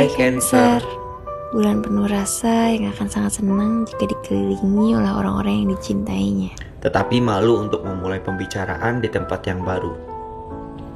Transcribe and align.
Hai 0.00 0.08
Cancer. 0.16 0.80
Bulan 1.52 1.84
penuh 1.84 2.08
rasa 2.08 2.72
yang 2.72 2.88
akan 2.88 3.04
sangat 3.04 3.36
senang 3.36 3.84
jika 3.84 4.08
dikelilingi 4.08 4.96
oleh 4.96 5.12
orang-orang 5.12 5.60
yang 5.60 5.76
dicintainya. 5.76 6.56
Tetapi 6.80 7.20
malu 7.20 7.60
untuk 7.60 7.84
memulai 7.84 8.16
pembicaraan 8.16 9.04
di 9.04 9.12
tempat 9.12 9.44
yang 9.44 9.60
baru. 9.60 9.92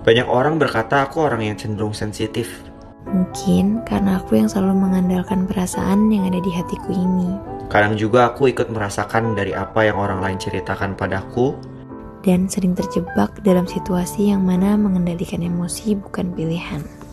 Banyak 0.09 0.25
orang 0.25 0.57
berkata 0.57 1.05
aku 1.05 1.21
orang 1.21 1.45
yang 1.45 1.53
cenderung 1.53 1.93
sensitif. 1.93 2.49
Mungkin 3.05 3.85
karena 3.85 4.25
aku 4.25 4.41
yang 4.41 4.49
selalu 4.49 4.73
mengandalkan 4.73 5.45
perasaan 5.45 6.09
yang 6.09 6.25
ada 6.25 6.41
di 6.41 6.49
hatiku 6.49 6.97
ini. 6.97 7.37
Kadang 7.69 8.01
juga 8.01 8.33
aku 8.33 8.49
ikut 8.57 8.73
merasakan 8.73 9.37
dari 9.37 9.53
apa 9.53 9.85
yang 9.85 10.01
orang 10.01 10.25
lain 10.25 10.41
ceritakan 10.41 10.97
padaku. 10.97 11.53
Dan 12.25 12.49
sering 12.49 12.73
terjebak 12.73 13.37
dalam 13.45 13.69
situasi 13.69 14.33
yang 14.33 14.49
mana 14.49 14.81
mengendalikan 14.81 15.45
emosi 15.45 15.93
bukan 15.93 16.33
pilihan. 16.33 17.04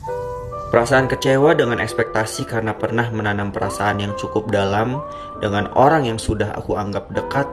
Perasaan 0.71 1.11
kecewa 1.11 1.51
dengan 1.51 1.83
ekspektasi 1.83 2.47
karena 2.47 2.71
pernah 2.71 3.11
menanam 3.11 3.51
perasaan 3.51 3.99
yang 3.99 4.15
cukup 4.15 4.47
dalam 4.55 5.03
dengan 5.43 5.67
orang 5.75 6.07
yang 6.07 6.15
sudah 6.15 6.55
aku 6.55 6.79
anggap 6.79 7.11
dekat, 7.11 7.43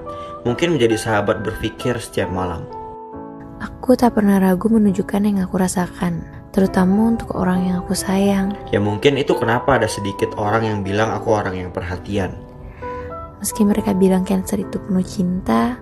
mungkin 0.46 0.78
menjadi 0.78 0.94
sahabat 0.94 1.42
berpikir 1.42 1.98
setiap 1.98 2.30
malam. 2.30 2.62
Aku 3.58 3.98
tak 3.98 4.14
pernah 4.14 4.38
ragu 4.38 4.70
menunjukkan 4.70 5.18
yang 5.18 5.42
aku 5.42 5.58
rasakan, 5.58 6.22
terutama 6.54 7.10
untuk 7.10 7.34
orang 7.34 7.66
yang 7.66 7.82
aku 7.82 7.90
sayang. 7.90 8.54
Ya 8.70 8.78
mungkin 8.78 9.18
itu 9.18 9.34
kenapa 9.34 9.82
ada 9.82 9.90
sedikit 9.90 10.38
orang 10.38 10.62
yang 10.62 10.78
bilang 10.86 11.10
aku 11.10 11.34
orang 11.34 11.58
yang 11.58 11.74
perhatian. 11.74 12.38
Meski 13.42 13.66
mereka 13.66 13.98
bilang 13.98 14.22
cancer 14.22 14.62
itu 14.62 14.78
penuh 14.78 15.02
cinta, 15.02 15.74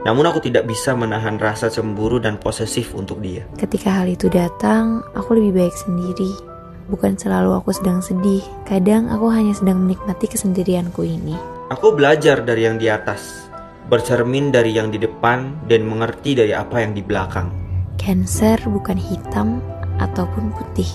namun 0.00 0.24
aku 0.24 0.40
tidak 0.40 0.64
bisa 0.64 0.96
menahan 0.96 1.36
rasa 1.36 1.68
cemburu 1.68 2.16
dan 2.16 2.40
posesif 2.40 2.96
untuk 2.96 3.20
dia. 3.20 3.44
Ketika 3.60 4.00
hal 4.00 4.08
itu 4.08 4.32
datang, 4.32 5.04
aku 5.12 5.36
lebih 5.36 5.60
baik 5.60 5.76
sendiri. 5.76 6.49
Bukan 6.90 7.14
selalu 7.14 7.54
aku 7.54 7.70
sedang 7.70 8.02
sedih, 8.02 8.42
kadang 8.66 9.06
aku 9.14 9.30
hanya 9.30 9.54
sedang 9.54 9.86
menikmati 9.86 10.26
kesendirianku 10.26 11.06
ini. 11.06 11.38
Aku 11.70 11.94
belajar 11.94 12.42
dari 12.42 12.66
yang 12.66 12.82
di 12.82 12.90
atas, 12.90 13.46
bercermin 13.86 14.50
dari 14.50 14.74
yang 14.74 14.90
di 14.90 14.98
depan, 14.98 15.54
dan 15.70 15.86
mengerti 15.86 16.34
dari 16.34 16.50
apa 16.50 16.82
yang 16.82 16.90
di 16.90 16.98
belakang. 16.98 17.46
Cancer 17.94 18.58
bukan 18.66 18.98
hitam 18.98 19.62
ataupun 20.02 20.50
putih, 20.50 20.90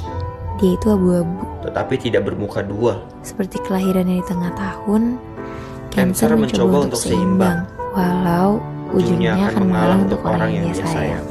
dia 0.60 0.76
itu 0.76 0.92
abu-abu. 0.92 1.48
Tetapi 1.64 1.96
tidak 1.96 2.28
bermuka 2.28 2.60
dua. 2.60 3.00
Seperti 3.24 3.64
kelahirannya 3.64 4.20
di 4.20 4.26
tengah 4.28 4.52
tahun, 4.52 5.16
Cancer, 5.96 6.36
mencoba, 6.36 6.60
mencoba 6.60 6.78
untuk 6.92 7.00
seimbang, 7.00 7.64
walau 7.96 8.60
ujungnya 8.92 9.48
akan 9.48 9.64
mengalah 9.64 9.98
untuk 10.04 10.20
orang 10.28 10.52
yang 10.52 10.76
dia 10.76 10.84
sayang. 10.84 11.24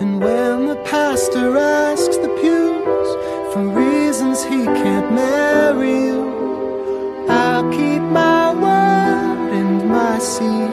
My. 10.21 10.69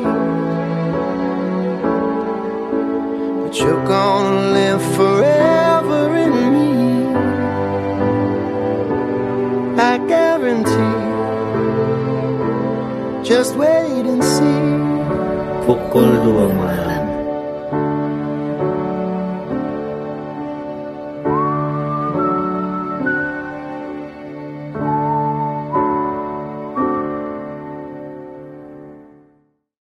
But 3.41 3.59
you're 3.59 3.85
gonna 3.85 4.51
live 4.53 4.83
forever 4.95 6.17
in 6.17 6.33
me. 6.53 6.71
I 9.77 9.97
guarantee. 10.07 10.99
Just 13.23 13.55
wait 13.55 14.05
and 14.05 14.23
see. 14.23 14.61
Pukul 15.65 16.09
dua 16.23 16.47
malam. 16.53 16.90